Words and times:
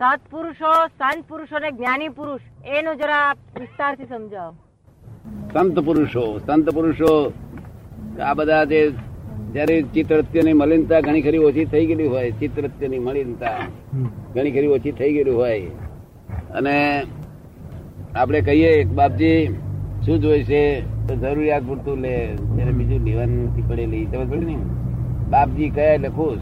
સત્પુરુષો 0.00 0.70
સંત 0.86 1.24
પુરુષો 1.28 1.56
અને 1.56 1.70
જ્ઞાની 1.70 2.08
પુરુષ. 2.08 2.40
એનું 2.78 2.96
જરા 2.96 3.32
વિસ્તારથી 3.60 4.04
સમજાવો. 4.04 4.52
સંત 5.54 5.78
પુરુષો 5.78 6.22
સંત 6.38 6.70
પુરુષો 6.70 7.32
આ 8.26 8.34
બધા 8.34 8.64
જે 8.64 8.80
જયારે 9.54 9.82
ચિત્રત્યની 9.82 10.52
મલિનતા 10.52 11.00
ઘણી 11.00 11.22
ખરી 11.22 11.38
ઓછી 11.38 11.64
થઈ 11.64 11.86
ગયેલી 11.86 12.06
હોય 12.06 12.30
ચિત્રત્યની 12.30 12.98
મલિનતા 12.98 13.58
ઘણી 14.34 14.50
ખરી 14.50 14.66
ઓછી 14.66 14.92
થઈ 14.92 15.12
ગયેલી 15.12 15.30
હોય. 15.30 15.60
અને 16.58 16.76
આપણે 18.16 18.40
કહીએ 18.40 18.84
બાપજી 18.84 19.46
શું 20.06 20.18
જોઈ 20.20 20.44
છે? 20.44 20.64
તો 21.06 21.16
જરૂરિયાત 21.16 21.62
પૂરતું 21.62 21.98
લે 21.98 22.14
ત્યારે 22.56 22.72
બીજું 22.72 23.04
લેવાનું 23.04 23.44
નથી 23.46 23.62
પડેલી. 23.62 24.04
ખબર 24.06 24.26
પડે 24.26 24.46
ને? 24.46 24.56
બાપજી 25.30 25.70
કયા 25.70 25.94
એટલે 25.94 26.08
ખુશ. 26.08 26.40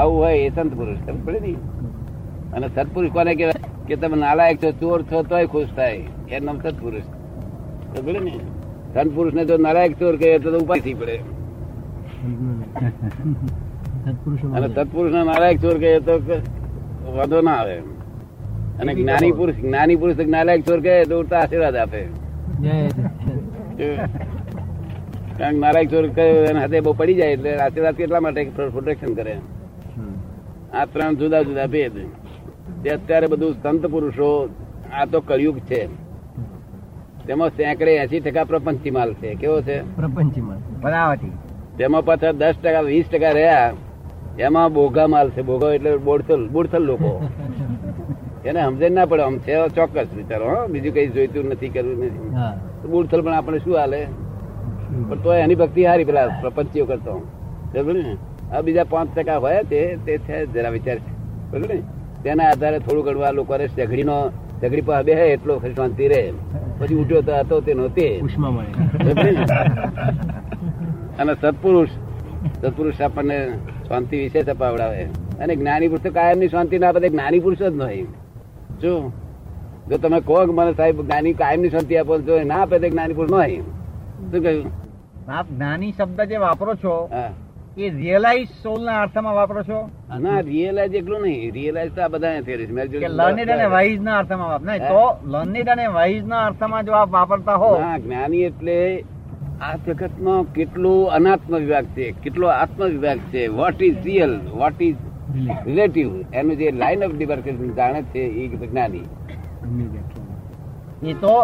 આવું 0.00 0.16
હોય 0.22 0.36
એ 0.46 0.50
સંત 0.56 0.72
પુરુષ. 0.78 1.00
ખબર 1.06 1.20
પડે 1.26 1.40
ને 1.46 1.52
અને 2.56 2.66
સત્પુરુષ 2.74 3.12
કોને 3.16 3.32
કહેવાય? 3.38 3.60
કે 3.88 3.94
તમે 4.02 4.16
નાલાયક 4.24 4.58
છો 4.62 4.70
ચોર 4.80 5.00
છો 5.10 5.18
તોય 5.30 5.46
ખુશ 5.52 5.72
થાય. 5.78 6.02
એ 6.34 6.40
નામ 6.48 6.56
સત્પુરુષ 6.64 7.06
ખબર 7.94 8.16
ને 8.26 8.34
સંત 8.94 9.10
પુરુષ 9.16 9.34
ને 9.38 9.42
જો 9.50 9.54
નાલાયક 9.66 9.94
ચોર 10.00 10.14
કહે 10.22 10.28
તો 10.44 10.48
ઉપાય 10.64 10.82
થઈ 10.86 10.96
પડે. 11.00 11.16
અને 14.56 14.66
સત્પુરુષ 14.74 15.12
ને 15.16 15.22
નાલાયક 15.30 15.58
ચોર 15.64 15.76
કહે 15.84 15.90
તો 16.08 16.14
વાંધો 17.16 17.38
ના 17.48 17.58
આવે. 17.60 17.76
અને 18.80 18.92
જ્ઞાની 18.98 19.32
પુરુષ 19.38 19.58
જ્ઞાની 19.64 19.98
પુરુષ 20.02 20.18
નાલાયક 20.34 20.62
ચોર 20.68 20.80
કહે 20.84 20.94
તો 21.10 21.14
ઉડતા 21.22 21.40
આશીર્વાદ 21.44 21.76
આપે. 21.84 22.02
કારણ 25.38 25.56
કે 25.56 25.60
નારાયક 25.64 25.88
ચોર 25.96 26.04
કહે 26.18 26.24
એના 26.50 26.62
હાથે 26.64 26.78
બહુ 26.86 26.92
પડી 27.00 27.18
જાય 27.20 27.32
એટલે 27.38 27.50
આશીર્વાદ 27.64 27.96
કેટલા 28.00 28.22
માટે? 28.26 28.42
પ્રોટેક્શન 28.76 29.12
કરે. 29.20 29.34
આ 30.74 30.84
ત્રણ 30.84 31.14
જુદા 31.14 31.42
જુદા 31.42 31.66
ભેદ. 31.66 31.92
તે 32.82 32.90
અત્યારે 32.90 33.26
બધું 33.26 33.52
સંત 33.62 33.86
પુરુષો 33.86 34.48
આ 34.92 35.04
તો 35.04 35.20
કળિયુગ 35.20 35.58
છે. 35.58 35.86
તેમાં 37.26 37.48
સેંકડે 37.48 37.96
એસી 37.96 38.20
ટકા 38.20 38.44
પ્રપંચી 38.44 38.90
માલ 38.90 39.14
છે. 39.14 39.34
કેવો 39.34 39.60
છે? 39.60 39.96
પ્રપંચમાં 39.96 40.80
બનાવટી. 40.80 41.32
તેમાં 41.78 42.04
પાછા 42.04 42.32
દસ 42.32 42.54
ટકા 42.62 42.80
વીસ 42.80 43.04
ટકા 43.12 43.30
રહ્યા. 43.30 43.72
એમાં 44.38 44.72
બોઘા 44.72 45.06
માલ 45.06 45.30
છે. 45.30 45.42
બોઘો 45.42 45.70
એટલે 45.70 45.96
બોડથલ 45.96 46.48
બોડથલ 46.48 46.82
લોકો. 46.82 47.28
એને 48.44 48.62
સમજણ 48.62 48.90
ના 48.90 49.06
પડે. 49.06 49.22
આમ 49.22 49.38
છે 49.38 49.68
ચોક્કસ 49.68 50.06
વિચારો 50.16 50.46
હા. 50.48 50.66
બીજું 50.66 50.94
કઈ 50.94 51.06
જોઈતું 51.06 51.44
નથી 51.44 51.68
કરવું 51.68 52.04
નથી. 52.04 52.34
હા. 52.34 52.58
બોડથલ 52.90 53.22
પણ 53.22 53.34
આપણે 53.34 53.58
શું 53.58 53.76
હાલે? 53.76 54.06
પણ 55.08 55.18
તો 55.20 55.34
એની 55.34 55.54
ભક્તિ 55.54 55.84
હારી 55.84 56.04
પેલા 56.04 56.28
પ્રપંચીઓ 56.40 56.84
કરતો. 56.84 57.26
ને? 57.74 58.16
આ 58.52 58.62
બીજા 58.66 58.86
પાંચ 58.92 59.08
ટકા 59.16 59.38
હોય 59.44 59.62
તે 59.72 59.80
તે 60.06 60.18
છે 60.26 60.36
જરા 60.54 60.72
વિચાર. 60.76 60.98
બરોબર 61.50 61.68
ને? 61.74 61.78
તેના 62.24 62.48
આધારે 62.52 62.78
થોડું 62.86 63.04
ઘણું 63.06 63.26
આ 63.28 63.32
લોકો 63.38 63.52
સગડીનો 63.74 64.16
સઘડી 64.60 64.84
પર 64.88 65.02
બે 65.08 65.12
એટલો 65.12 65.54
શાંતિ 65.76 66.08
રહે. 66.12 66.22
પછી 66.78 66.98
ઉઠ્યો 67.02 67.22
તો 67.28 67.32
હતો 67.40 67.56
તે 67.98 68.08
ઉષ્મા 68.28 68.50
મળે 68.50 68.72
બરોબર 69.04 69.26
ને? 69.32 69.42
અને 71.20 71.32
સત્પુરુષ 71.34 71.92
સત્પુરુષ 72.62 73.00
આપણને 73.06 73.38
શાંતિ 73.88 74.16
વિશે 74.22 74.40
તપાવડાવે 74.48 75.02
અને 75.42 75.52
જ્ઞાની 75.56 75.88
પુરુષ 75.90 76.04
તો 76.06 76.10
કાયમની 76.18 76.50
શાંતિ 76.54 76.78
ના 76.84 76.92
બધે 76.92 77.08
જ્ઞાની 77.14 77.42
પુરુષ 77.46 77.62
જ 77.64 77.70
નહીં 77.80 78.08
જો 78.82 78.92
જો 79.88 79.98
તમે 79.98 80.20
કહો 80.28 80.40
કે 80.48 80.52
મને 80.58 80.72
સાહેબ 80.80 81.00
જ્ઞાની 81.06 81.34
કાયમની 81.40 81.72
શાંતિ 81.74 81.98
આપો 82.00 82.18
તો 82.28 82.34
ના 82.50 82.60
આપે 82.64 82.76
તો 82.82 82.88
જ્ઞાની 82.94 83.16
પુરુષ 83.18 83.34
નહીં 83.38 83.64
શું 84.32 84.42
કહ્યું? 84.44 84.68
આપ 85.38 85.46
જ્ઞાની 85.56 85.92
શબ્દ 85.98 86.20
જે 86.30 86.36
વાપરો 86.44 86.74
છો 86.84 86.94
એ 87.76 87.88
રિયલાઇઝ 87.90 88.48
સોલ 88.62 88.80
ના 88.84 88.96
અર્થમાં 89.02 89.34
વાપરો 89.34 89.62
છો? 89.62 89.78
ના 90.20 90.40
રિયલાઇઝ 90.40 90.94
એટલું 90.94 91.22
નહીં. 91.22 91.52
રિયલાઇઝ 91.52 91.92
તો 91.92 92.02
આ 92.02 92.08
બધા 92.08 92.32
theory 92.48 92.66
છે. 92.66 93.08
લર્નિડ 93.08 93.50
અને 93.50 93.66
વાઇઝ 93.74 94.00
ના 94.00 94.18
અર્થમાં 94.18 94.50
વાપ 94.50 94.62
નહીં 94.62 94.82
તો 94.88 95.04
લર્નિડ 95.34 95.68
અને 95.74 95.86
વાઇઝ 95.86 96.26
ના 96.32 96.42
અર્થમાં 96.48 96.84
જો 96.86 96.92
આપ 96.92 97.10
વાપરતા 97.10 97.56
હો 97.62 97.70
જ્ઞાની 98.04 98.42
એટલે 98.42 98.76
આ 99.60 99.76
જગતનો 99.86 100.34
કેટલો 100.58 100.92
અનાત્મ 101.18 101.56
વિભાગ 101.56 101.86
છે 101.96 102.10
કેટલો 102.22 102.46
આત્મ 102.56 102.84
વિભાગ 102.84 103.24
છે. 103.32 103.46
What 103.60 103.82
is 103.82 103.96
real 104.04 104.34
what 104.52 104.82
is 104.82 105.00
relative 105.66 106.08
એનું 106.32 106.54
જે 106.60 106.70
લાઈન 106.82 107.04
ઓફ 107.04 107.14
ડિમાર્કેશન 107.16 107.74
જાણે 107.80 108.00
છે 108.14 108.22
એ 108.42 108.48
જ્ઞાની. 108.62 109.06
એ 111.10 111.14
તો 111.24 111.34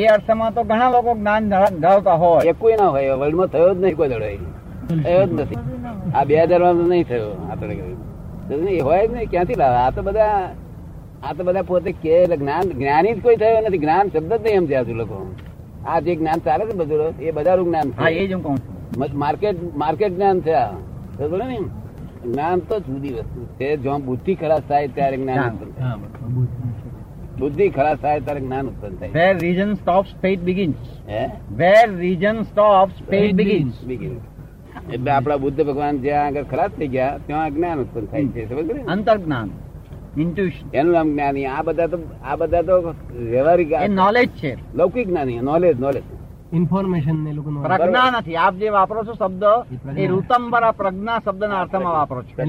એ 0.00 0.02
અર્થમાં 0.14 0.54
તો 0.56 0.62
ઘણા 0.70 0.90
લોકો 0.94 1.10
જ્ઞાન 1.20 1.42
ધરાવતા 1.52 2.16
હોય. 2.22 2.40
એ 2.50 2.52
કોઈ 2.60 2.76
ના 2.80 2.90
હોય 2.94 3.14
વર્લ્ડમાં 3.20 3.48
થયો 3.54 3.70
જ 3.74 3.78
નહીં 3.82 3.96
કોઈ 4.00 4.10
દડો 4.12 4.28
થયો 5.04 5.24
જ 5.28 5.30
નથી. 5.32 5.58
આ 6.16 6.24
બે 6.28 6.34
હજારમાં 6.42 6.88
નહીં 6.92 7.06
થયો 7.10 7.30
આપણે 7.50 7.74
કહ્યું. 7.78 8.00
એ 8.76 8.80
હોય 8.88 9.02
જ 9.08 9.10
નહીં 9.14 9.30
ક્યાંથી 9.32 9.58
લાવે? 9.62 9.78
આ 9.84 9.90
તો 9.96 10.00
બધા 10.08 10.38
આ 11.26 11.32
તો 11.36 11.42
બધા 11.48 11.68
પોતે 11.70 11.90
કે 12.02 12.14
જ્ઞાન 12.40 12.64
જ્ઞાની 12.80 13.14
જ 13.16 13.18
કોઈ 13.26 13.38
થયો 13.42 13.60
નથી. 13.64 13.82
જ્ઞાન 13.84 14.06
શબ્દ 14.14 14.32
જ 14.32 14.42
નહીં 14.44 14.58
એમ 14.78 14.86
તું 14.88 14.96
લોકો. 15.02 15.16
આ 15.90 15.98
જે 16.06 16.12
જ્ઞાન 16.20 16.38
ચાલે 16.46 16.62
છે 16.68 16.74
બધું 16.80 17.00
એ 17.26 17.28
બધાનું 17.36 17.66
જ્ઞાન 17.70 17.88
હા 18.00 18.10
એ 18.20 18.22
જ 18.28 18.32
હું 18.34 18.42
કહું 18.44 18.56
છું. 18.64 18.74
માર્કેટ 19.22 19.56
માર્કેટ 19.82 20.12
જ્ઞાન 20.16 20.36
છે 20.46 20.54
આ. 20.64 20.72
ને 21.50 21.58
જ્ઞાન 22.24 22.58
તો 22.68 22.74
જુદી 22.86 23.14
વસ્તુ 23.18 23.40
છે. 23.58 23.68
જો 23.84 23.92
બુદ્ધિ 24.08 24.32
ખરાબ 24.40 24.62
થાય 24.68 24.88
ત્યારે 24.96 25.16
જ્ઞાન 25.22 25.52
બુદ્ધ 27.38 27.72
ખરાબ 27.74 27.96
થાય 27.96 28.20
ત્યારે 28.20 28.40
જ્ઞાન 28.40 28.66
ઉત્પન્ન 28.66 28.94
થાય. 28.94 29.08
Where 29.08 29.38
reason 29.38 29.74
stops 29.74 30.10
faith 30.22 30.40
begins 30.40 31.08
હે? 31.08 31.28
Where 31.56 31.96
reason 31.96 32.42
stops 32.42 32.92
faith 33.10 33.34
begins 33.34 33.84
begins 33.84 34.20
એટલે 34.92 35.10
આપણા 35.10 35.36
બુદ્ધ 35.36 35.66
ભગવાન 35.66 35.98
જ્યાં 35.98 36.26
આગળ 36.26 36.42
ખરાબ 36.42 36.70
થઈ 36.70 36.88
ગયા 36.88 37.18
ત્યાં 37.26 37.54
જ્ઞાન 37.54 37.78
ઉત્પન્ન 37.78 38.06
થાય 38.06 38.24
છે. 38.24 38.48
સમજ 38.48 38.72
ને? 38.72 38.82
અંતર્જ્ઞાન 38.82 39.50
ઇન્ટ્યુશન 40.20 40.76
એનું 40.76 40.92
નામ 40.92 41.12
જ્ઞાની. 41.12 41.46
આ 41.46 41.62
બધા 41.62 41.86
તો 41.86 41.98
આ 42.24 42.36
બધા 42.36 42.62
તો 42.62 42.94
વ્યવહારિક 43.18 43.72
નોલેજ 43.88 44.28
છે. 44.28 44.56
લૌકિક 44.74 45.08
જ્ઞાની 45.08 45.38
નોલેજ 45.40 45.80
નોલેજ 45.80 46.02
ઇન્ફોર્મેશન 46.52 47.24
ને 47.24 47.32
લોકો 47.32 47.50
પ્રજ્ઞા 47.50 48.10
નથી. 48.10 48.36
આપ 48.36 48.54
જે 48.54 48.68
વાપરો 48.68 49.04
છો 49.04 49.12
શબ્દ 49.12 49.44
એ 49.98 50.06
ઋતંબરા 50.06 50.72
પ્રજ્ઞા 50.72 51.18
શબ્દના 51.18 51.60
અર્થમાં 51.60 51.92
વાપરો 51.92 52.22
છો. 52.22 52.42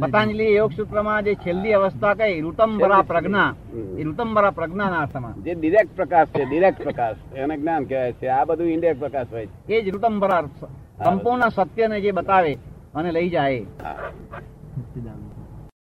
પતંજલિ 0.00 0.54
યોગ 0.54 0.72
સૂત્રમાં 0.72 1.24
જે 1.24 1.34
છેલ્લી 1.34 1.72
અવસ્થા 1.72 2.14
કઈ? 2.14 2.40
ઋતંબરા 2.40 3.02
પ્રજ્ઞા. 3.02 3.54
એ 3.98 4.04
ઋતંબરા 4.04 4.50
પ્રજ્ઞાના 4.50 5.00
અર્થમાં. 5.00 5.42
જે 5.42 5.54
ડિરેક્ટ 5.54 5.96
પ્રકાશ 5.96 6.28
છે 6.28 6.44
ડિરેક્ટ 6.44 6.82
પ્રકાશ. 6.82 7.16
એને 7.36 7.56
જ્ઞાન 7.56 7.84
કહેવાય 7.84 8.12
છે. 8.12 8.26
આ 8.26 8.44
બધું 8.44 8.66
ઇન્ડિરેક્ટ 8.66 9.00
પ્રકાશ 9.00 9.26
હોય 9.32 9.46
છે. 9.46 9.74
એ 9.74 9.82
જ 9.82 9.94
ઋતંબરા 9.94 10.42
સંપૂર્ણ 11.04 11.48
સત્યને 11.48 12.00
જે 12.00 12.12
બતાવે 12.12 12.54
અને 12.94 13.12
લઈ 13.12 13.28
જાય. 13.28 13.66